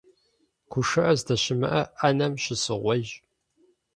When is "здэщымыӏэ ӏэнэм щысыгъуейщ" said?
1.19-3.09